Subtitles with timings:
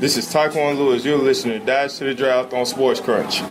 [0.00, 1.04] This is Tyquan Lewis.
[1.04, 3.42] You're listening to Dash to the Draft on Sports Crunch.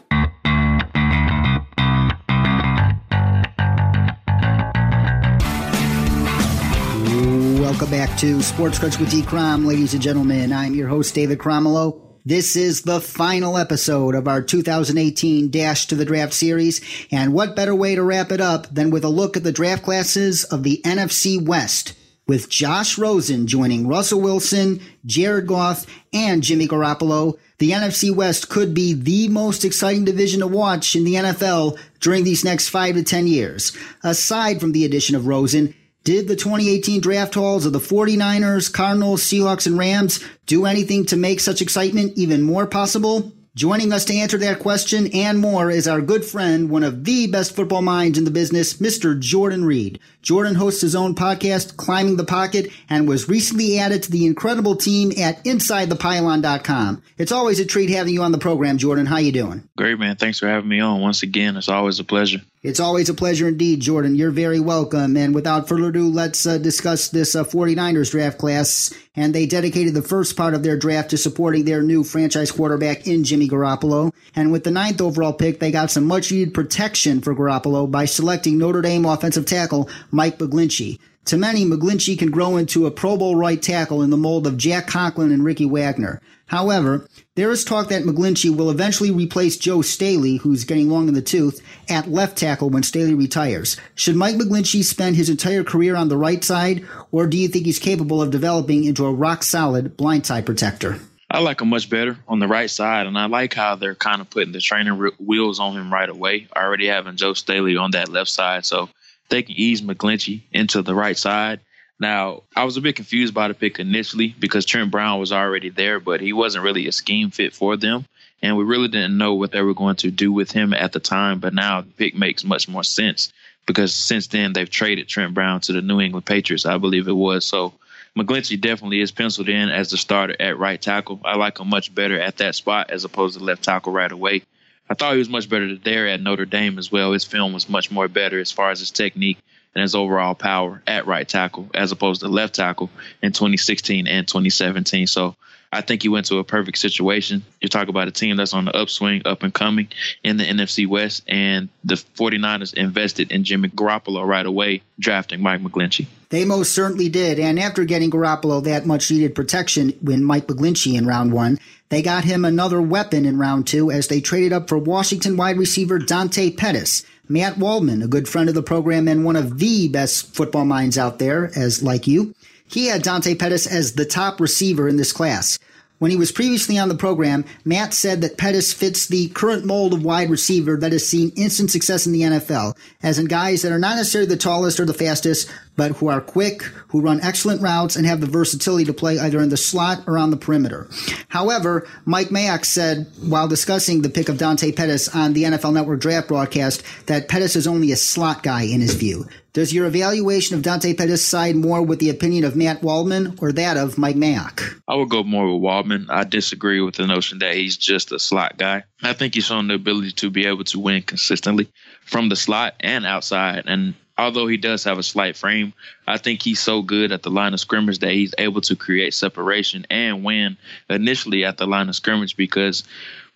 [7.59, 9.21] Welcome back to Sports Crunch with D.
[9.21, 10.51] Crom, ladies and gentlemen.
[10.51, 12.01] I'm your host, David Cromelo.
[12.25, 16.81] This is the final episode of our 2018 Dash to the Draft series,
[17.11, 19.83] and what better way to wrap it up than with a look at the draft
[19.83, 21.93] classes of the NFC West,
[22.29, 27.39] with Josh Rosen joining Russell Wilson, Jared Goff, and Jimmy Garoppolo.
[27.57, 32.23] The NFC West could be the most exciting division to watch in the NFL during
[32.23, 33.75] these next five to ten years.
[34.03, 35.73] Aside from the addition of Rosen,
[36.03, 41.17] did the 2018 draft hauls of the 49ers, Cardinals, Seahawks, and Rams do anything to
[41.17, 43.33] make such excitement even more possible?
[43.59, 47.27] Joining us to answer that question and more is our good friend, one of the
[47.27, 49.19] best football minds in the business, Mr.
[49.19, 49.99] Jordan Reid.
[50.21, 54.77] Jordan hosts his own podcast, Climbing the Pocket, and was recently added to the incredible
[54.77, 57.03] team at InsideThePylon.com.
[57.17, 59.05] It's always a treat having you on the program, Jordan.
[59.05, 59.67] How you doing?
[59.77, 60.15] Great, man.
[60.15, 61.57] Thanks for having me on once again.
[61.57, 62.39] It's always a pleasure.
[62.61, 64.15] It's always a pleasure indeed, Jordan.
[64.15, 65.15] You're very welcome.
[65.15, 68.93] And without further ado, let's uh, discuss this uh, 49ers draft class.
[69.15, 73.07] And they dedicated the first part of their draft to supporting their new franchise quarterback
[73.07, 74.11] in Jimmy Garoppolo.
[74.35, 78.03] And with the ninth overall pick, they got some much needed protection for Garoppolo by
[78.03, 80.99] selecting Notre Dame offensive tackle Mike McGlinchey.
[81.29, 84.57] To many, McGlinchey can grow into a Pro Bowl right tackle in the mold of
[84.57, 86.23] Jack Conklin and Ricky Wagner.
[86.47, 91.13] However, there is talk that McGlinchey will eventually replace Joe Staley, who's getting long in
[91.13, 93.77] the tooth, at left tackle when Staley retires.
[93.93, 97.67] Should Mike McGlinchey spend his entire career on the right side, or do you think
[97.67, 100.99] he's capable of developing into a rock solid blindside protector?
[101.29, 104.19] I like him much better on the right side, and I like how they're kind
[104.19, 106.47] of putting the training wheels on him right away.
[106.55, 108.89] Already having Joe Staley on that left side, so
[109.29, 111.59] they can ease McGlinchey into the right side.
[111.99, 115.69] Now, I was a bit confused by the pick initially because Trent Brown was already
[115.69, 118.05] there, but he wasn't really a scheme fit for them.
[118.41, 121.01] And we really didn't know what they were going to do with him at the
[121.01, 121.39] time.
[121.39, 123.33] But now the pick makes much more sense
[123.65, 127.13] because since then they've traded Trent Brown to the New England Patriots, I believe it
[127.13, 127.43] was.
[127.43, 127.73] So
[128.17, 131.19] McGlinchey definitely is penciled in as the starter at right tackle.
[131.25, 134.43] I like him much better at that spot as opposed to left tackle right away.
[134.89, 137.13] I thought he was much better there at Notre Dame as well.
[137.13, 139.37] His film was much more better as far as his technique
[139.75, 142.89] and his overall power at right tackle as opposed to left tackle
[143.21, 145.05] in 2016 and 2017.
[145.07, 145.35] So
[145.71, 147.43] I think he went to a perfect situation.
[147.61, 149.89] You talk about a team that's on the upswing, up and coming
[150.23, 155.61] in the NFC West, and the 49ers invested in Jimmy Garoppolo right away, drafting Mike
[155.61, 156.07] McGlinchey.
[156.29, 157.39] They most certainly did.
[157.39, 161.59] And after getting Garoppolo that much needed protection when Mike McGlinchey in round one,
[161.89, 165.57] they got him another weapon in round two as they traded up for Washington wide
[165.57, 167.03] receiver Dante Pettis.
[167.27, 170.97] Matt Waldman, a good friend of the program and one of the best football minds
[170.97, 172.33] out there, as like you,
[172.69, 175.59] he had Dante Pettis as the top receiver in this class.
[175.97, 179.93] When he was previously on the program, Matt said that Pettis fits the current mold
[179.93, 183.73] of wide receiver that has seen instant success in the NFL, as in guys that
[183.73, 187.61] are not necessarily the tallest or the fastest, but who are quick, who run excellent
[187.61, 190.89] routes, and have the versatility to play either in the slot or on the perimeter.
[191.29, 196.01] However, Mike Mayock said while discussing the pick of Dante Pettis on the NFL Network
[196.01, 199.25] draft broadcast that Pettis is only a slot guy in his view.
[199.53, 203.53] Does your evaluation of Dante Pettis side more with the opinion of Matt Waldman or
[203.53, 204.81] that of Mike Mayock?
[204.85, 206.07] I would go more with Waldman.
[206.09, 208.83] I disagree with the notion that he's just a slot guy.
[209.01, 211.69] I think he's shown the ability to be able to win consistently
[212.05, 213.63] from the slot and outside.
[213.65, 215.73] And although he does have a slight frame,
[216.05, 219.13] I think he's so good at the line of scrimmage that he's able to create
[219.13, 220.57] separation and win
[220.89, 222.83] initially at the line of scrimmage because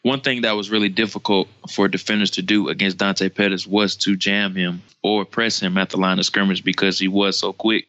[0.01, 4.17] one thing that was really difficult for defenders to do against Dante Pettis was to
[4.17, 7.87] jam him or press him at the line of scrimmage because he was so quick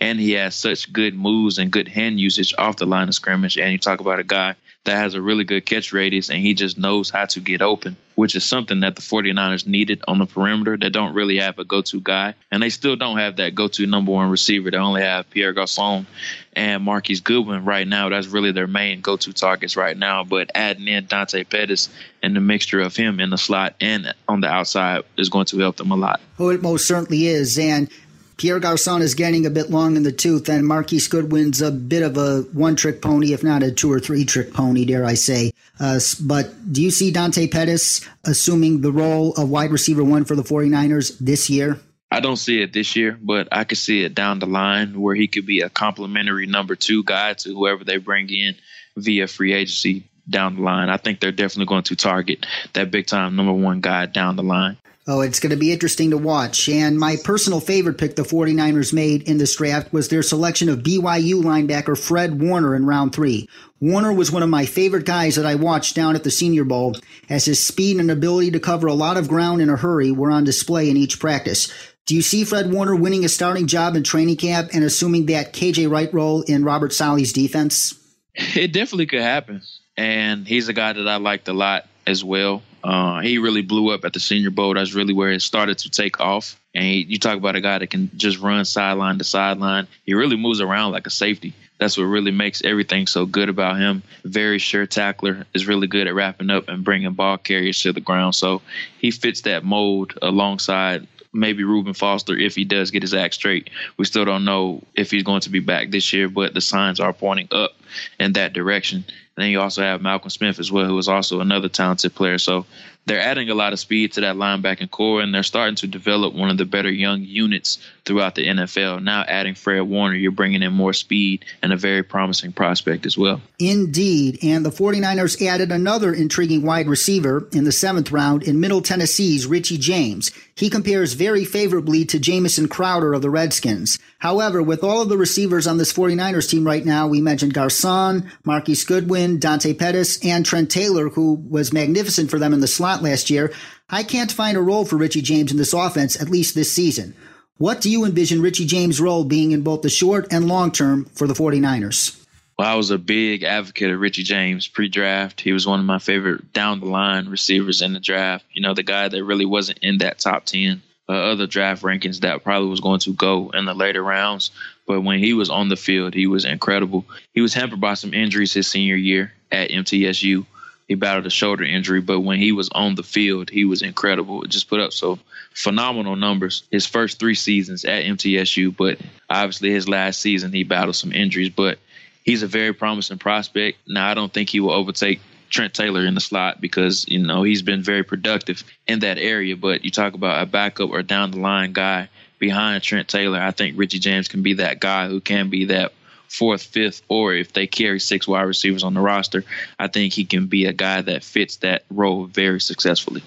[0.00, 3.58] and he has such good moves and good hand usage off the line of scrimmage.
[3.58, 4.54] And you talk about a guy
[4.86, 7.96] that has a really good catch radius and he just knows how to get open,
[8.14, 10.76] which is something that the 49ers needed on the perimeter.
[10.76, 13.68] They don't really have a go to guy, and they still don't have that go
[13.68, 14.70] to number one receiver.
[14.70, 16.06] They only have Pierre Garcon
[16.54, 18.08] and Marquise Goodwin right now.
[18.08, 20.24] That's really their main go to targets right now.
[20.24, 21.90] But adding in Dante Pettis
[22.22, 25.58] and the mixture of him in the slot and on the outside is going to
[25.58, 26.20] help them a lot.
[26.38, 27.58] Oh, it most certainly is.
[27.58, 27.90] And
[28.36, 32.02] Pierre Garcon is getting a bit long in the tooth, and Marquise Goodwin's a bit
[32.02, 35.14] of a one trick pony, if not a two or three trick pony, dare I
[35.14, 35.52] say.
[35.80, 40.36] Uh, but do you see Dante Pettis assuming the role of wide receiver one for
[40.36, 41.80] the 49ers this year?
[42.10, 45.14] I don't see it this year, but I could see it down the line where
[45.14, 48.54] he could be a complimentary number two guy to whoever they bring in
[48.96, 50.88] via free agency down the line.
[50.88, 54.42] I think they're definitely going to target that big time number one guy down the
[54.42, 54.76] line.
[55.08, 56.68] Oh, it's going to be interesting to watch.
[56.68, 60.80] And my personal favorite pick the 49ers made in this draft was their selection of
[60.80, 63.48] BYU linebacker Fred Warner in round three.
[63.78, 66.96] Warner was one of my favorite guys that I watched down at the Senior Bowl,
[67.28, 70.32] as his speed and ability to cover a lot of ground in a hurry were
[70.32, 71.72] on display in each practice.
[72.06, 75.52] Do you see Fred Warner winning a starting job in training camp and assuming that
[75.52, 77.94] KJ Wright role in Robert Saleh's defense?
[78.34, 79.62] It definitely could happen.
[79.96, 82.62] And he's a guy that I liked a lot as well.
[82.86, 84.74] Uh, he really blew up at the Senior Bowl.
[84.74, 86.58] That's really where it started to take off.
[86.72, 89.88] And he, you talk about a guy that can just run sideline to sideline.
[90.04, 91.52] He really moves around like a safety.
[91.80, 94.04] That's what really makes everything so good about him.
[94.24, 98.00] Very sure tackler, is really good at wrapping up and bringing ball carriers to the
[98.00, 98.36] ground.
[98.36, 98.62] So
[99.00, 103.68] he fits that mold alongside maybe Reuben Foster if he does get his act straight.
[103.96, 107.00] We still don't know if he's going to be back this year, but the signs
[107.00, 107.72] are pointing up
[108.20, 109.04] in that direction.
[109.36, 112.38] And then you also have Malcolm Smith as well, who is also another talented player.
[112.38, 112.64] So
[113.06, 116.34] they're adding a lot of speed to that linebacking corps, and they're starting to develop
[116.34, 119.02] one of the better young units throughout the NFL.
[119.02, 123.16] Now, adding Fred Warner, you're bringing in more speed and a very promising prospect as
[123.16, 123.40] well.
[123.58, 124.38] Indeed.
[124.42, 129.46] And the 49ers added another intriguing wide receiver in the seventh round in Middle Tennessee's
[129.46, 130.30] Richie James.
[130.54, 133.98] He compares very favorably to Jamison Crowder of the Redskins.
[134.18, 138.30] However, with all of the receivers on this 49ers team right now, we mentioned Garcon,
[138.44, 142.95] Marquise Goodwin, Dante Pettis, and Trent Taylor, who was magnificent for them in the slot
[143.02, 143.52] last year.
[143.88, 147.14] I can't find a role for Richie James in this offense, at least this season.
[147.58, 151.06] What do you envision Richie James' role being in both the short and long term
[151.06, 152.22] for the 49ers?
[152.58, 155.40] Well, I was a big advocate of Richie James pre draft.
[155.40, 158.44] He was one of my favorite down the line receivers in the draft.
[158.52, 162.20] You know, the guy that really wasn't in that top 10 uh, other draft rankings
[162.20, 164.50] that probably was going to go in the later rounds.
[164.86, 167.04] But when he was on the field, he was incredible.
[167.32, 170.46] He was hampered by some injuries his senior year at MTSU.
[170.88, 174.44] He battled a shoulder injury, but when he was on the field, he was incredible.
[174.44, 175.18] It just put up so
[175.52, 178.76] phenomenal numbers his first three seasons at MTSU.
[178.76, 178.98] But
[179.28, 181.50] obviously, his last season, he battled some injuries.
[181.50, 181.78] But
[182.24, 183.78] he's a very promising prospect.
[183.88, 187.42] Now, I don't think he will overtake Trent Taylor in the slot because you know
[187.42, 189.56] he's been very productive in that area.
[189.56, 193.40] But you talk about a backup or down the line guy behind Trent Taylor.
[193.40, 195.92] I think Richie James can be that guy who can be that
[196.28, 199.44] fourth, fifth, or if they carry six wide receivers on the roster,
[199.78, 203.22] I think he can be a guy that fits that role very successfully.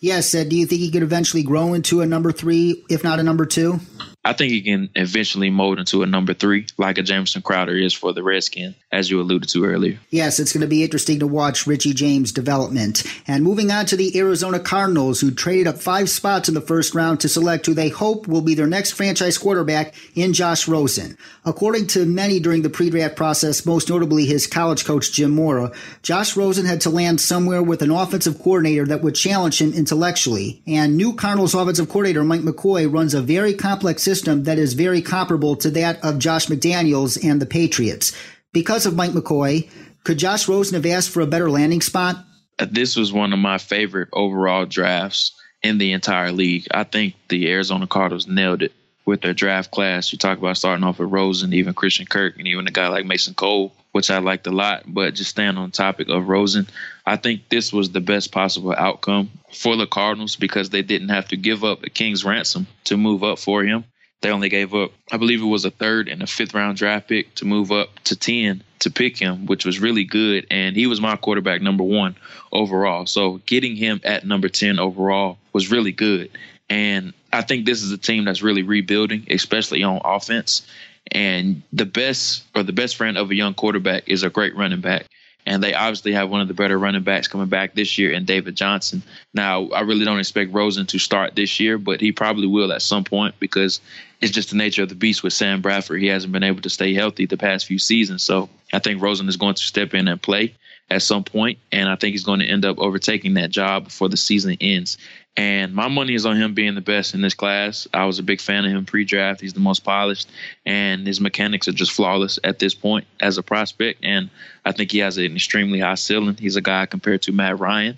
[0.00, 0.34] Yes.
[0.34, 3.22] Uh, do you think he could eventually grow into a number three, if not a
[3.22, 3.80] number two?
[4.24, 7.92] I think he can eventually mold into a number three, like a Jamison Crowder is
[7.92, 9.98] for the Redskins, as you alluded to earlier.
[10.10, 13.02] Yes, it's going to be interesting to watch Richie James' development.
[13.26, 16.94] And moving on to the Arizona Cardinals, who traded up five spots in the first
[16.94, 21.18] round to select who they hope will be their next franchise quarterback in Josh Rosen.
[21.44, 25.72] According to many during the pre-draft process, most notably his college coach Jim Mora,
[26.02, 30.62] Josh Rosen had to land somewhere with an offensive coordinator that would challenge him intellectually.
[30.64, 35.00] And new Cardinals offensive coordinator Mike McCoy runs a very complex system that is very
[35.00, 38.12] comparable to that of Josh McDaniels and the Patriots.
[38.52, 39.70] Because of Mike McCoy,
[40.04, 42.16] could Josh Rosen have asked for a better landing spot?
[42.58, 45.32] Uh, this was one of my favorite overall drafts
[45.62, 46.66] in the entire league.
[46.70, 48.72] I think the Arizona Cardinals nailed it
[49.06, 50.12] with their draft class.
[50.12, 53.06] You talk about starting off with Rosen, even Christian Kirk, and even a guy like
[53.06, 54.82] Mason Cole, which I liked a lot.
[54.86, 56.66] But just staying on topic of Rosen,
[57.06, 61.28] I think this was the best possible outcome for the Cardinals because they didn't have
[61.28, 63.84] to give up a king's ransom to move up for him.
[64.22, 67.08] They only gave up, I believe it was a third and a fifth round draft
[67.08, 70.46] pick to move up to 10 to pick him, which was really good.
[70.50, 72.16] And he was my quarterback number one
[72.52, 73.06] overall.
[73.06, 76.30] So getting him at number 10 overall was really good.
[76.70, 80.66] And I think this is a team that's really rebuilding, especially on offense.
[81.10, 84.80] And the best or the best friend of a young quarterback is a great running
[84.80, 85.06] back
[85.46, 88.24] and they obviously have one of the better running backs coming back this year in
[88.24, 89.02] David Johnson.
[89.34, 92.82] Now, I really don't expect Rosen to start this year, but he probably will at
[92.82, 93.80] some point because
[94.20, 96.00] it's just the nature of the beast with Sam Bradford.
[96.00, 98.22] He hasn't been able to stay healthy the past few seasons.
[98.22, 100.54] So I think Rosen is going to step in and play
[100.92, 104.08] at some point, and I think he's going to end up overtaking that job before
[104.08, 104.98] the season ends.
[105.34, 107.88] And my money is on him being the best in this class.
[107.94, 109.40] I was a big fan of him pre draft.
[109.40, 110.28] He's the most polished,
[110.66, 114.04] and his mechanics are just flawless at this point as a prospect.
[114.04, 114.28] And
[114.66, 116.36] I think he has an extremely high ceiling.
[116.38, 117.96] He's a guy compared to Matt Ryan.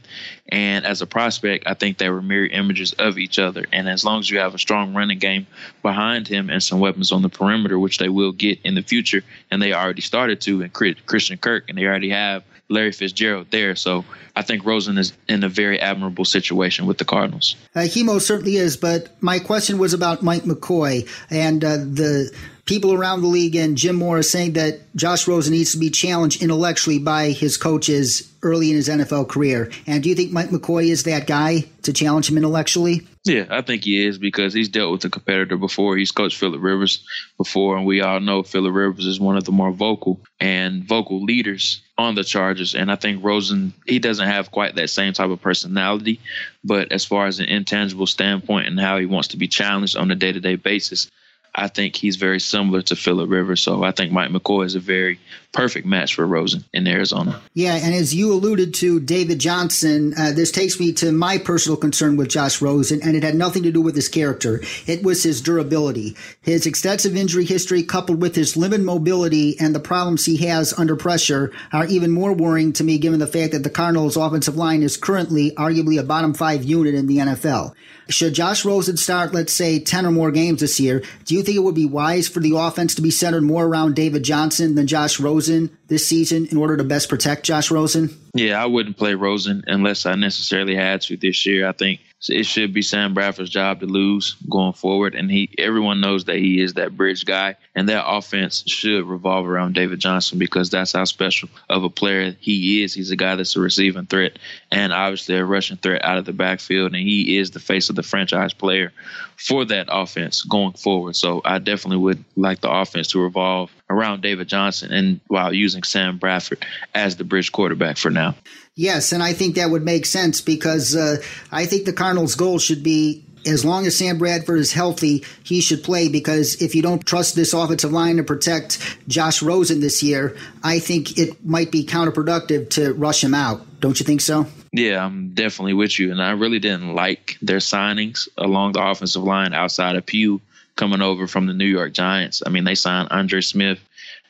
[0.50, 3.64] And as a prospect, I think they were mirror images of each other.
[3.72, 5.48] And as long as you have a strong running game
[5.82, 9.24] behind him and some weapons on the perimeter, which they will get in the future,
[9.50, 13.76] and they already started to, and Christian Kirk, and they already have Larry Fitzgerald there.
[13.76, 14.04] So
[14.37, 17.56] I think Rosen is in a very admirable situation with the Cardinals.
[17.75, 18.76] Uh, he most certainly is.
[18.76, 23.76] But my question was about Mike McCoy and uh, the people around the league and
[23.76, 28.71] Jim Mora saying that Josh Rosen needs to be challenged intellectually by his coaches early
[28.71, 29.71] in his NFL career.
[29.87, 33.06] And do you think Mike McCoy is that guy to challenge him intellectually?
[33.25, 35.97] Yeah, I think he is because he's dealt with a competitor before.
[35.97, 37.06] He's coached Philip Rivers
[37.38, 41.23] before, and we all know Philip Rivers is one of the more vocal and vocal
[41.23, 42.74] leaders on the Chargers.
[42.74, 46.20] And I think Rosen, he doesn't have quite that same type of personality,
[46.64, 50.10] but as far as an intangible standpoint and how he wants to be challenged on
[50.10, 51.10] a day to day basis,
[51.54, 53.62] I think he's very similar to Philip Rivers.
[53.62, 55.20] So I think Mike McCoy is a very
[55.52, 57.40] perfect match for Rosen in Arizona.
[57.54, 61.76] Yeah, and as you alluded to, David Johnson, uh, this takes me to my personal
[61.76, 64.61] concern with Josh Rosen, and it had nothing to do with his character.
[64.87, 66.16] It was his durability.
[66.42, 70.96] His extensive injury history, coupled with his limited mobility and the problems he has under
[70.96, 74.82] pressure, are even more worrying to me given the fact that the Cardinals' offensive line
[74.82, 77.75] is currently arguably a bottom five unit in the NFL.
[78.08, 81.56] Should Josh Rosen start, let's say, 10 or more games this year, do you think
[81.56, 84.86] it would be wise for the offense to be centered more around David Johnson than
[84.86, 88.10] Josh Rosen this season in order to best protect Josh Rosen?
[88.34, 91.68] Yeah, I wouldn't play Rosen unless I necessarily had to this year.
[91.68, 96.00] I think it should be Sam Bradford's job to lose going forward, and he everyone
[96.00, 100.38] knows that he is that bridge guy, and that offense should revolve around David Johnson
[100.38, 102.95] because that's how special of a player he is.
[102.95, 104.38] He's a guy that's a receiving threat
[104.71, 107.97] and obviously a rushing threat out of the backfield, and he is the face of
[107.97, 108.93] the franchise player
[109.37, 111.16] for that offense going forward.
[111.16, 115.83] So I definitely would like the offense to revolve around David Johnson and while using
[115.83, 116.64] Sam Bradford
[116.95, 118.35] as the bridge quarterback for now.
[118.75, 121.19] Yes, and I think that would make sense because uh,
[121.53, 125.61] I think the Cardinals' goal should be as long as Sam Bradford is healthy, he
[125.61, 130.03] should play because if you don't trust this offensive line to protect Josh Rosen this
[130.03, 133.81] year, I think it might be counterproductive to rush him out.
[133.81, 134.47] Don't you think so?
[134.73, 136.11] Yeah, I'm definitely with you.
[136.11, 140.41] And I really didn't like their signings along the offensive line outside of Pugh
[140.76, 142.43] coming over from the New York Giants.
[142.45, 143.81] I mean, they signed Andre Smith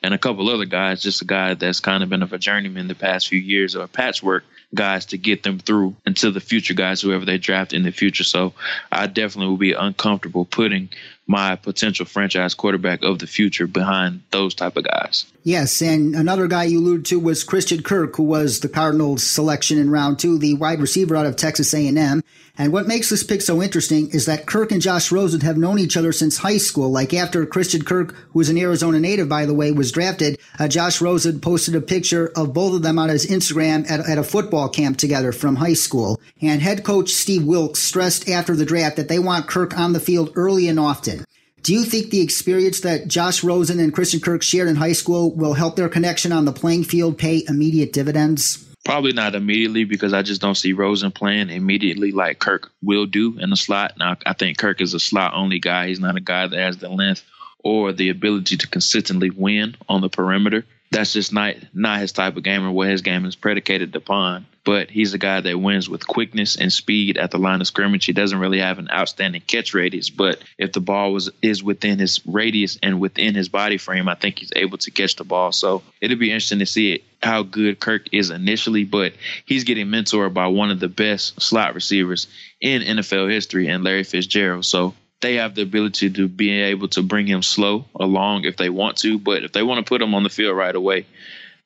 [0.02, 2.88] and a couple other guys, just a guy that's kind of been of a journeyman
[2.88, 7.00] the past few years or patchwork guys to get them through until the future guys,
[7.00, 8.24] whoever they draft in the future.
[8.24, 8.52] So
[8.92, 10.90] I definitely will be uncomfortable putting
[11.26, 15.26] my potential franchise quarterback of the future behind those type of guys.
[15.46, 19.76] Yes, and another guy you alluded to was Christian Kirk, who was the Cardinals' selection
[19.76, 22.22] in round two, the wide receiver out of Texas A&M.
[22.56, 25.78] And what makes this pick so interesting is that Kirk and Josh Rosen have known
[25.78, 26.90] each other since high school.
[26.90, 30.66] Like after Christian Kirk, who is an Arizona native, by the way, was drafted, uh,
[30.66, 34.24] Josh Rosen posted a picture of both of them on his Instagram at, at a
[34.24, 36.18] football camp together from high school.
[36.40, 40.00] And head coach Steve Wilks stressed after the draft that they want Kirk on the
[40.00, 41.26] field early and often.
[41.64, 45.34] Do you think the experience that Josh Rosen and Christian Kirk shared in high school
[45.34, 48.62] will help their connection on the playing field pay immediate dividends?
[48.84, 53.38] Probably not immediately because I just don't see Rosen playing immediately like Kirk will do
[53.38, 53.94] in the slot.
[53.96, 55.88] Now, I think Kirk is a slot only guy.
[55.88, 57.24] He's not a guy that has the length
[57.60, 60.66] or the ability to consistently win on the perimeter.
[60.94, 64.46] That's just not not his type of game or what his game is predicated upon
[64.64, 68.06] but he's a guy that wins with quickness and speed at the line of scrimmage.
[68.06, 71.98] He doesn't really have an outstanding catch radius, but if the ball was is within
[71.98, 75.52] his radius and within his body frame, I think he's able to catch the ball.
[75.52, 79.12] So it'll be interesting to see it, how good Kirk is initially, but
[79.44, 82.26] he's getting mentored by one of the best slot receivers
[82.60, 84.64] in NFL history and Larry Fitzgerald.
[84.64, 88.68] So they have the ability to be able to bring him slow along if they
[88.68, 91.06] want to, but if they want to put him on the field right away,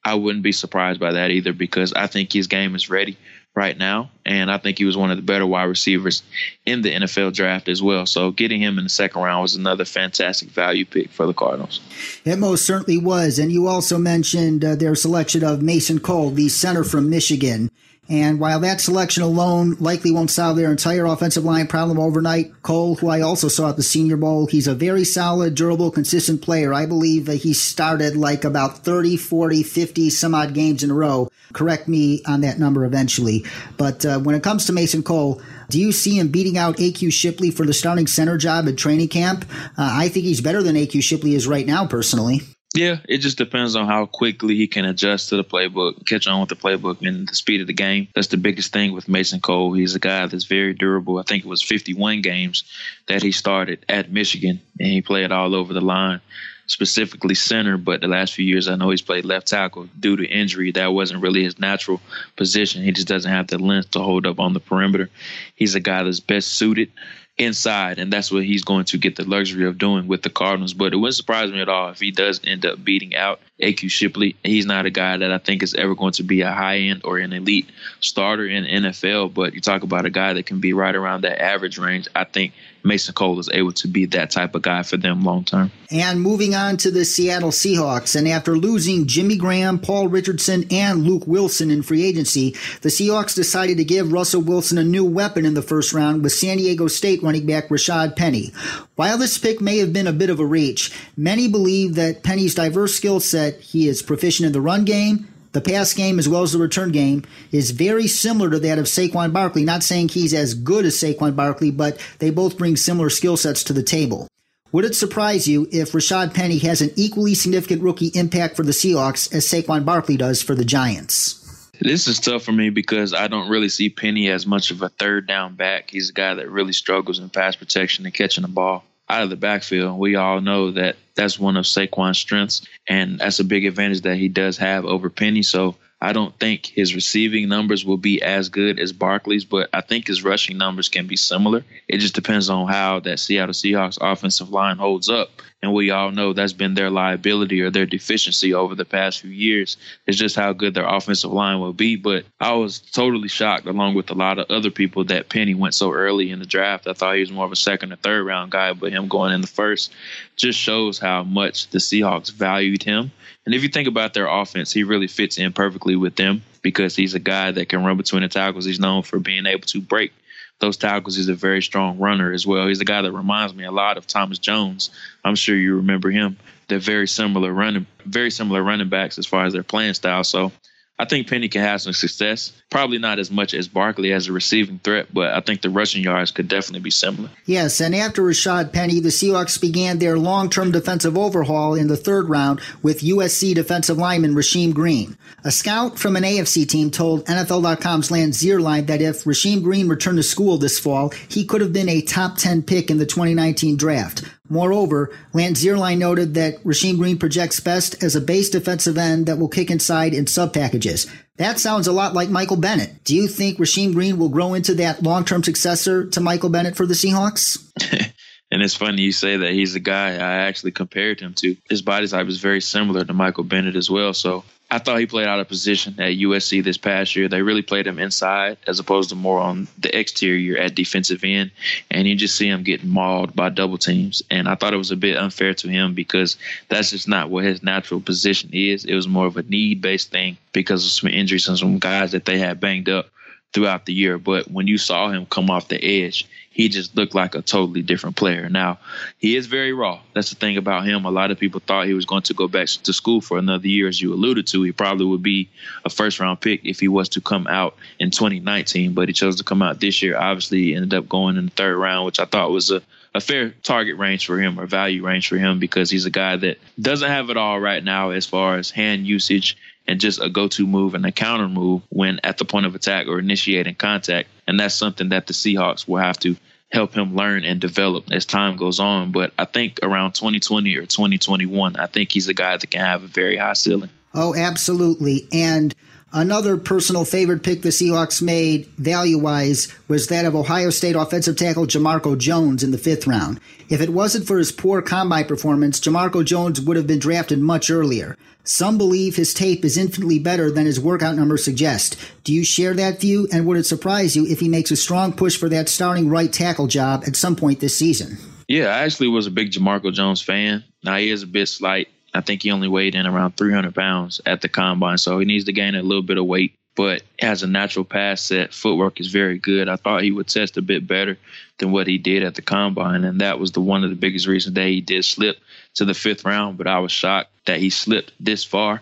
[0.04, 3.18] I wouldn't be surprised by that either because I think his game is ready
[3.56, 4.12] right now.
[4.24, 6.22] And I think he was one of the better wide receivers
[6.66, 8.06] in the NFL draft as well.
[8.06, 11.80] So getting him in the second round was another fantastic value pick for the Cardinals.
[12.24, 13.40] It most certainly was.
[13.40, 17.72] And you also mentioned uh, their selection of Mason Cole, the center from Michigan.
[18.08, 22.96] And while that selection alone likely won't solve their entire offensive line problem overnight, Cole,
[22.96, 26.72] who I also saw at the Senior Bowl, he's a very solid, durable, consistent player.
[26.72, 30.94] I believe that he started like about 30, 40, 50 some odd games in a
[30.94, 31.30] row.
[31.52, 33.44] Correct me on that number eventually.
[33.76, 37.12] But uh, when it comes to Mason Cole, do you see him beating out AQ
[37.12, 39.44] Shipley for the starting center job at training camp?
[39.76, 42.40] Uh, I think he's better than AQ Shipley is right now, personally.
[42.78, 46.38] Yeah, it just depends on how quickly he can adjust to the playbook, catch on
[46.38, 48.06] with the playbook, and the speed of the game.
[48.14, 49.72] That's the biggest thing with Mason Cole.
[49.72, 51.18] He's a guy that's very durable.
[51.18, 52.62] I think it was 51 games
[53.08, 56.20] that he started at Michigan, and he played all over the line,
[56.68, 57.78] specifically center.
[57.78, 60.70] But the last few years, I know he's played left tackle due to injury.
[60.70, 62.00] That wasn't really his natural
[62.36, 62.84] position.
[62.84, 65.10] He just doesn't have the length to hold up on the perimeter.
[65.56, 66.92] He's a guy that's best suited
[67.38, 70.74] inside, and that's what he's going to get the luxury of doing with the Cardinals.
[70.74, 73.90] But it wouldn't surprise me at all if he does end up beating out AQ
[73.90, 74.36] Shipley.
[74.44, 77.02] He's not a guy that I think is ever going to be a high end
[77.04, 77.68] or an elite
[78.00, 79.34] starter in NFL.
[79.34, 82.08] But you talk about a guy that can be right around that average range.
[82.14, 82.52] I think
[82.84, 85.70] Mason Cole is able to be that type of guy for them long term.
[85.90, 91.02] And moving on to the Seattle Seahawks, and after losing Jimmy Graham, Paul Richardson, and
[91.02, 92.50] Luke Wilson in free agency,
[92.82, 96.32] the Seahawks decided to give Russell Wilson a new weapon in the first round with
[96.32, 98.52] San Diego State running back Rashad Penny.
[98.96, 102.54] While this pick may have been a bit of a reach, many believe that Penny's
[102.54, 106.42] diverse skill set, he is proficient in the run game, the pass game as well
[106.42, 109.62] as the return game is very similar to that of Saquon Barkley.
[109.62, 113.62] Not saying he's as good as Saquon Barkley, but they both bring similar skill sets
[113.64, 114.26] to the table.
[114.72, 118.72] Would it surprise you if Rashad Penny has an equally significant rookie impact for the
[118.72, 121.47] Seahawks as Saquon Barkley does for the Giants?
[121.80, 124.88] This is tough for me because I don't really see Penny as much of a
[124.88, 125.90] third down back.
[125.90, 129.30] He's a guy that really struggles in pass protection and catching the ball out of
[129.30, 129.98] the backfield.
[129.98, 134.16] We all know that that's one of Saquon's strengths, and that's a big advantage that
[134.16, 135.42] he does have over Penny.
[135.42, 139.80] So I don't think his receiving numbers will be as good as Barkley's, but I
[139.80, 141.64] think his rushing numbers can be similar.
[141.88, 145.30] It just depends on how that Seattle Seahawks offensive line holds up.
[145.60, 149.30] And we all know that's been their liability or their deficiency over the past few
[149.30, 149.76] years.
[150.06, 151.96] It's just how good their offensive line will be.
[151.96, 155.74] But I was totally shocked, along with a lot of other people, that Penny went
[155.74, 156.86] so early in the draft.
[156.86, 159.32] I thought he was more of a second or third round guy, but him going
[159.32, 159.92] in the first
[160.36, 163.10] just shows how much the Seahawks valued him.
[163.48, 166.94] And if you think about their offense, he really fits in perfectly with them because
[166.94, 168.66] he's a guy that can run between the tackles.
[168.66, 170.12] He's known for being able to break
[170.58, 171.16] those tackles.
[171.16, 172.68] He's a very strong runner as well.
[172.68, 174.90] He's a guy that reminds me a lot of Thomas Jones.
[175.24, 176.36] I'm sure you remember him.
[176.68, 180.24] They're very similar running, very similar running backs as far as their playing style.
[180.24, 180.52] So
[181.00, 182.52] I think Penny can have some success.
[182.70, 186.02] Probably not as much as Barkley as a receiving threat, but I think the rushing
[186.02, 187.30] yards could definitely be similar.
[187.46, 191.96] Yes, and after Rashad Penny, the Seahawks began their long term defensive overhaul in the
[191.96, 195.16] third round with USC defensive lineman Rasheem Green.
[195.44, 200.16] A scout from an AFC team told NFL.com's Lance Zierlein that if Rasheem Green returned
[200.16, 203.76] to school this fall, he could have been a top 10 pick in the 2019
[203.76, 204.24] draft.
[204.48, 209.48] Moreover, Lance noted that Rasheem Green projects best as a base defensive end that will
[209.48, 211.06] kick inside in sub packages.
[211.36, 213.04] That sounds a lot like Michael Bennett.
[213.04, 216.76] Do you think Rasheem Green will grow into that long term successor to Michael Bennett
[216.76, 217.58] for the Seahawks?
[218.50, 221.56] and it's funny you say that he's the guy I actually compared him to.
[221.68, 224.14] His body type is very similar to Michael Bennett as well.
[224.14, 227.26] So I thought he played out of position at USC this past year.
[227.26, 231.52] They really played him inside as opposed to more on the exterior at defensive end.
[231.90, 234.22] And you just see him getting mauled by double teams.
[234.30, 236.36] And I thought it was a bit unfair to him because
[236.68, 238.84] that's just not what his natural position is.
[238.84, 242.12] It was more of a need based thing because of some injuries and some guys
[242.12, 243.08] that they had banged up
[243.54, 244.18] throughout the year.
[244.18, 246.28] But when you saw him come off the edge,
[246.58, 248.48] he just looked like a totally different player.
[248.48, 248.80] Now,
[249.18, 250.00] he is very raw.
[250.12, 251.04] That's the thing about him.
[251.04, 253.68] A lot of people thought he was going to go back to school for another
[253.68, 254.64] year, as you alluded to.
[254.64, 255.48] He probably would be
[255.84, 259.36] a first round pick if he was to come out in 2019, but he chose
[259.36, 260.18] to come out this year.
[260.18, 262.82] Obviously, he ended up going in the third round, which I thought was a
[263.14, 266.36] a fair target range for him or value range for him because he's a guy
[266.36, 269.56] that doesn't have it all right now as far as hand usage
[269.88, 273.08] and just a go-to move and a counter move when at the point of attack
[273.08, 274.28] or initiating contact.
[274.46, 276.36] And that's something that the Seahawks will have to
[276.70, 279.10] help him learn and develop as time goes on.
[279.10, 283.02] But I think around 2020 or 2021, I think he's a guy that can have
[283.02, 283.90] a very high ceiling.
[284.14, 285.26] Oh, absolutely.
[285.32, 285.74] And
[286.12, 291.36] Another personal favorite pick the Seahawks made value wise was that of Ohio State offensive
[291.36, 293.38] tackle Jamarco Jones in the fifth round.
[293.68, 297.70] If it wasn't for his poor combine performance, Jamarco Jones would have been drafted much
[297.70, 298.16] earlier.
[298.42, 301.98] Some believe his tape is infinitely better than his workout numbers suggest.
[302.24, 303.28] Do you share that view?
[303.30, 306.32] And would it surprise you if he makes a strong push for that starting right
[306.32, 308.16] tackle job at some point this season?
[308.48, 310.64] Yeah, I actually was a big Jamarco Jones fan.
[310.82, 314.20] Now he is a bit slight I think he only weighed in around 300 pounds
[314.24, 316.54] at the combine, so he needs to gain a little bit of weight.
[316.74, 319.68] But as a natural pass set, footwork is very good.
[319.68, 321.18] I thought he would test a bit better
[321.58, 324.26] than what he did at the combine, and that was the one of the biggest
[324.26, 325.38] reasons that he did slip
[325.74, 326.56] to the fifth round.
[326.56, 328.80] But I was shocked that he slipped this far.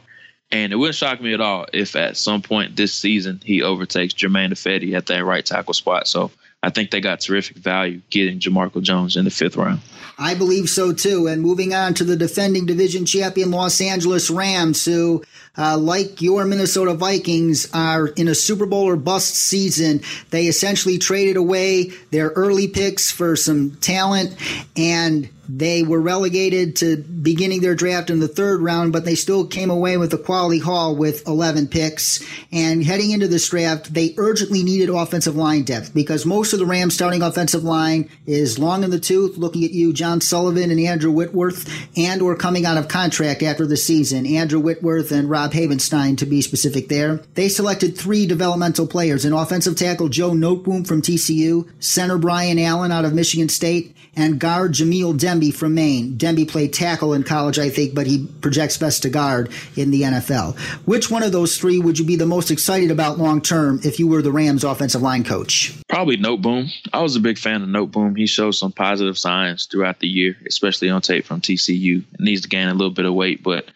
[0.52, 4.14] And it wouldn't shock me at all if at some point this season he overtakes
[4.14, 6.06] Germain Ifedi at that right tackle spot.
[6.06, 6.30] So
[6.62, 9.80] I think they got terrific value getting Jamarco Jones in the fifth round.
[10.18, 11.26] I believe so too.
[11.26, 15.22] And moving on to the defending division champion Los Angeles Rams, who,
[15.58, 20.00] uh, like your Minnesota Vikings, are in a Super Bowl or bust season.
[20.30, 24.34] They essentially traded away their early picks for some talent
[24.74, 29.46] and They were relegated to beginning their draft in the third round, but they still
[29.46, 32.24] came away with a quality haul with 11 picks.
[32.52, 36.66] And heading into this draft, they urgently needed offensive line depth because most of the
[36.66, 39.36] Rams starting offensive line is long in the tooth.
[39.36, 43.66] Looking at you, John Sullivan and Andrew Whitworth, and or coming out of contract after
[43.66, 44.26] the season.
[44.26, 47.16] Andrew Whitworth and Rob Havenstein, to be specific there.
[47.34, 52.92] They selected three developmental players, an offensive tackle Joe Noteboom from TCU, center Brian Allen
[52.92, 56.16] out of Michigan State, and guard Jameel Jamil Demby from Maine.
[56.16, 60.02] Demby played tackle in college, I think, but he projects best to guard in the
[60.02, 60.58] NFL.
[60.86, 63.98] Which one of those three would you be the most excited about long term if
[63.98, 65.74] you were the Rams offensive line coach?
[65.88, 66.70] Probably Noteboom.
[66.92, 68.16] I was a big fan of Noteboom.
[68.16, 71.98] He showed some positive signs throughout the year, especially on tape from TCU.
[72.12, 73.66] It needs to gain a little bit of weight, but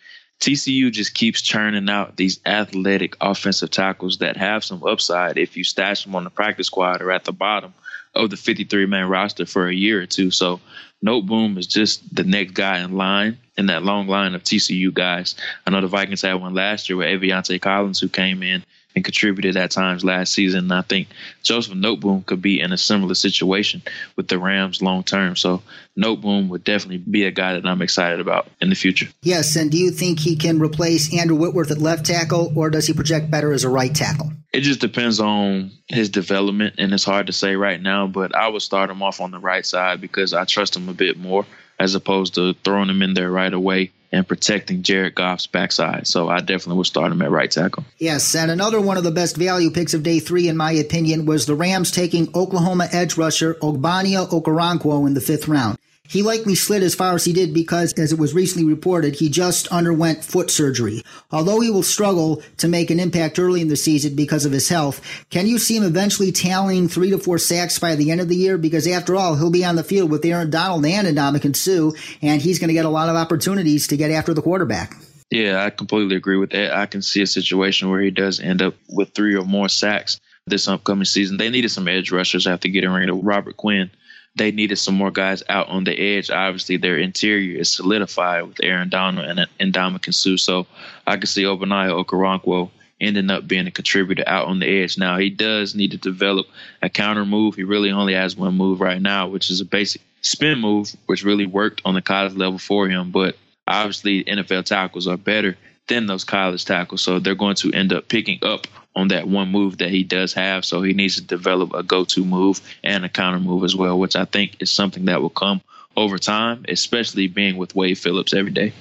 [0.41, 5.65] TCU just keeps churning out these athletic offensive tackles that have some upside if you
[5.65, 7.75] stash them on the practice squad or at the bottom
[8.15, 10.31] of the 53 man roster for a year or two.
[10.31, 10.61] So
[11.05, 15.35] Noteboom is just the next guy in line in that long line of TCU guys.
[15.67, 19.05] I know the Vikings had one last year with Aviante Collins who came in and
[19.05, 20.65] contributed at times last season.
[20.65, 21.09] And I think
[21.43, 23.83] Joseph Noteboom could be in a similar situation
[24.17, 25.37] with the Rams long term.
[25.37, 25.63] So
[25.99, 29.09] Noteboom would definitely be a guy that I'm excited about in the future.
[29.23, 32.87] Yes, and do you think he can replace Andrew Whitworth at left tackle, or does
[32.87, 34.33] he project better as a right tackle?
[34.53, 38.07] It just depends on his development, and it's hard to say right now.
[38.07, 40.95] But I would start him off on the right side because I trust him a
[40.95, 41.47] bit more
[41.79, 46.07] as opposed to throwing him in there right away and protecting Jared Goff's backside.
[46.07, 47.85] So I definitely would start him at right tackle.
[47.99, 51.27] Yes, and another one of the best value picks of day three, in my opinion,
[51.27, 55.79] was the Rams taking Oklahoma edge rusher Ogbonnia Okoronkwo in the fifth round.
[56.11, 59.29] He likely slid as far as he did because, as it was recently reported, he
[59.29, 61.05] just underwent foot surgery.
[61.31, 64.69] Although he will struggle to make an impact early in the season because of his
[64.69, 68.29] health, can you see him eventually tallying three to four sacks by the end of
[68.29, 68.59] the year?
[68.59, 72.43] Because after all, he'll be on the field with Aaron Donald and Ndamukong Suh, and
[72.43, 74.97] he's going to get a lot of opportunities to get after the quarterback.
[75.31, 76.75] Yeah, I completely agree with that.
[76.77, 80.19] I can see a situation where he does end up with three or more sacks
[80.45, 81.37] this upcoming season.
[81.37, 83.93] They needed some edge rushers after getting rid of Robert Quinn
[84.37, 86.31] they needed some more guys out on the edge.
[86.31, 90.37] Obviously, their interior is solidified with Aaron Donald and, and Ndamukong Suh.
[90.37, 90.67] So
[91.07, 94.99] I could see Ogbonnia Okoronkwo ending up being a contributor out on the edge.
[94.99, 96.47] Now, he does need to develop
[96.83, 97.55] a counter move.
[97.55, 101.25] He really only has one move right now, which is a basic spin move, which
[101.25, 103.11] really worked on the college level for him.
[103.11, 105.57] But obviously, NFL tackles are better
[105.89, 107.03] than those college tackles.
[107.03, 110.33] So they're going to end up picking up on that one move that he does
[110.35, 110.65] have.
[110.65, 113.99] So he needs to develop a go to move and a counter move as well,
[113.99, 115.63] which I think is something that will come
[115.97, 118.73] over time, especially being with Wade Phillips every day.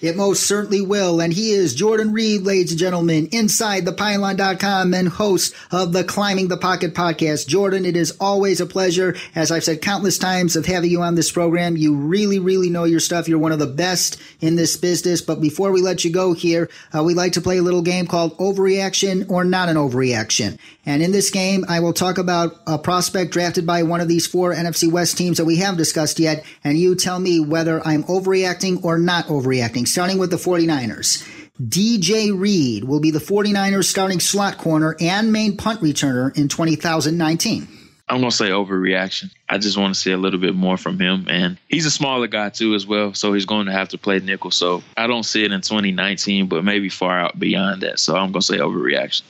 [0.00, 1.20] It most certainly will.
[1.20, 6.04] And he is Jordan Reid, ladies and gentlemen, inside the pylon.com and host of the
[6.04, 7.48] Climbing the Pocket podcast.
[7.48, 9.16] Jordan, it is always a pleasure.
[9.34, 12.84] As I've said countless times of having you on this program, you really, really know
[12.84, 13.28] your stuff.
[13.28, 15.22] You're one of the best in this business.
[15.22, 18.06] But before we let you go here, uh, we like to play a little game
[18.06, 20.58] called Overreaction or Not an Overreaction.
[20.86, 24.26] And in this game, I will talk about a prospect drafted by one of these
[24.26, 26.43] four NFC West teams that we have discussed yet.
[26.62, 31.28] And you tell me whether I'm overreacting or not overreacting starting with the 49ers.
[31.62, 37.68] DJ Reed will be the 49ers starting slot corner and main punt returner in 2019.
[38.08, 39.30] I'm going to say overreaction.
[39.48, 41.26] I just want to see a little bit more from him.
[41.28, 43.14] And he's a smaller guy, too, as well.
[43.14, 44.50] So he's going to have to play nickel.
[44.50, 47.98] So I don't see it in 2019, but maybe far out beyond that.
[47.98, 49.22] So I'm going to say overreaction.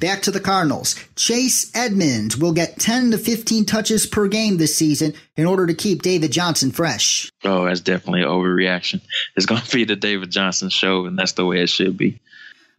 [0.00, 0.96] Back to the Cardinals.
[1.14, 5.74] Chase Edmonds will get 10 to 15 touches per game this season in order to
[5.74, 7.30] keep David Johnson fresh.
[7.44, 9.02] Oh, that's definitely an overreaction.
[9.36, 12.18] It's going to be the David Johnson show, and that's the way it should be.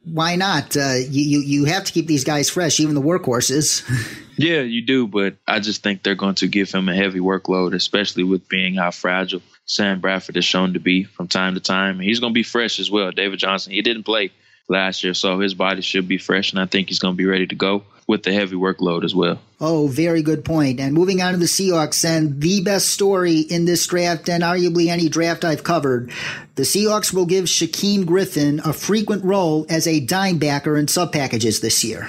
[0.04, 0.76] Why not?
[0.76, 3.88] Uh, you, you, you have to keep these guys fresh, even the workhorses.
[4.36, 7.76] yeah, you do, but I just think they're going to give him a heavy workload,
[7.76, 12.00] especially with being how fragile Sam Bradford is shown to be from time to time.
[12.00, 13.12] He's going to be fresh as well.
[13.12, 14.32] David Johnson, he didn't play
[14.70, 17.26] last year, so his body should be fresh, and I think he's going to be
[17.26, 19.40] ready to go with the heavy workload as well.
[19.60, 20.80] Oh, very good point.
[20.80, 24.88] And moving on to the Seahawks, and the best story in this draft, and arguably
[24.88, 26.12] any draft I've covered,
[26.56, 31.14] the Seahawks will give Shaquem Griffin a frequent role as a dime backer in sub
[31.14, 32.08] packages this year.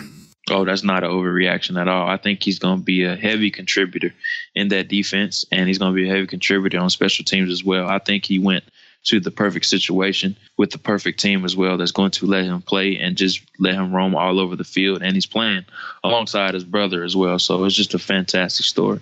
[0.50, 2.08] Oh, that's not an overreaction at all.
[2.08, 4.12] I think he's going to be a heavy contributor
[4.54, 7.62] in that defense, and he's going to be a heavy contributor on special teams as
[7.62, 7.86] well.
[7.86, 8.64] I think he went–
[9.04, 12.62] to the perfect situation with the perfect team as well that's going to let him
[12.62, 15.02] play and just let him roam all over the field.
[15.02, 15.64] And he's playing
[16.04, 17.38] alongside his brother as well.
[17.38, 19.00] So it's just a fantastic story.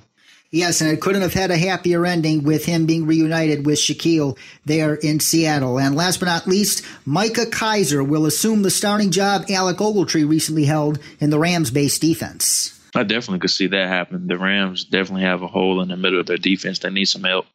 [0.52, 4.36] Yes, and it couldn't have had a happier ending with him being reunited with Shaquill
[4.64, 5.78] there in Seattle.
[5.78, 10.64] And last but not least, Micah Kiser will assume the starting job Alec Ogletree recently
[10.64, 12.76] held in the Rams base defense.
[12.96, 14.26] I definitely could see that happen.
[14.26, 17.22] The Rams definitely have a hole in the middle of their defense They need some
[17.22, 17.46] help.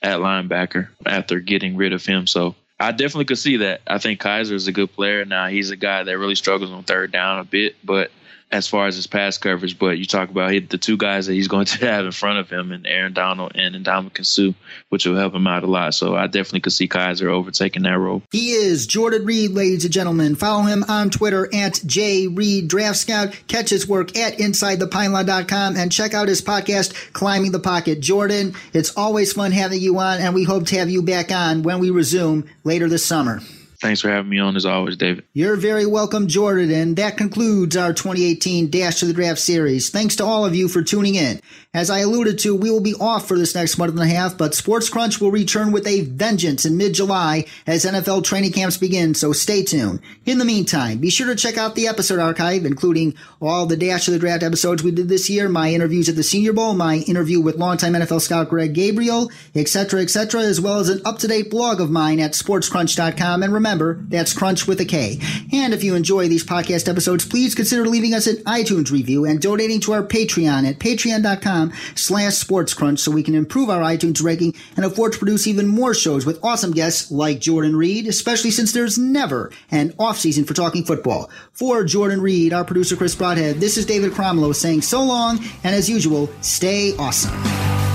[0.00, 2.26] At linebacker after getting rid of him.
[2.26, 3.80] So I definitely could see that.
[3.86, 5.24] I think Kiser is a good player.
[5.24, 8.12] Now he's a guy that really struggles on third down a bit, but
[8.50, 9.78] as far as his pass coverage.
[9.78, 12.38] But you talk about he, the two guys that he's going to have in front
[12.38, 14.52] of him, and Aaron Donald and Ndamukong Suh,
[14.88, 15.94] which will help him out a lot.
[15.94, 18.22] So I definitely could see Kiser overtaking that role.
[18.30, 20.34] He is Jordan Reid, ladies and gentlemen.
[20.36, 23.38] Follow him on Twitter at J Reid Draft Scout.
[23.46, 28.00] Catch his work at InsideThePylon.com and check out his podcast, Climbing the Pocket.
[28.00, 31.62] Jordan, it's always fun having you on, and we hope to have you back on
[31.62, 33.40] when we resume later this summer.
[33.80, 35.24] Thanks for having me on as always, David.
[35.34, 36.70] You're very welcome, Jordan.
[36.72, 39.90] And that concludes our 2018 Dash to the Draft series.
[39.90, 41.40] Thanks to all of you for tuning in.
[41.74, 44.36] As I alluded to, we will be off for this next month and a half,
[44.36, 49.14] but Sports Crunch will return with a vengeance in mid-July as NFL training camps begin,
[49.14, 50.00] so stay tuned.
[50.26, 54.08] In the meantime, be sure to check out the episode archive, including all the Dash
[54.08, 56.96] of the Draft episodes we did this year, my interviews at the Senior Bowl, my
[57.06, 61.80] interview with longtime NFL scout Greg Gabriel, etc., etc., as well as an up-to-date blog
[61.80, 63.42] of mine at sportscrunch.com.
[63.42, 65.20] And remember, Remember, that's Crunch with a K.
[65.52, 69.42] And if you enjoy these podcast episodes, please consider leaving us an iTunes review and
[69.42, 71.57] donating to our Patreon at patreon.com
[71.94, 75.94] slash sportscrunch so we can improve our iTunes ranking and afford to produce even more
[75.94, 80.54] shows with awesome guests like Jordan Reid, especially since there's never an off season for
[80.54, 81.30] talking football.
[81.52, 85.74] For Jordan Reid, our producer Chris Broadhead, this is David Cromwell saying so long, and
[85.74, 87.87] as usual, stay awesome.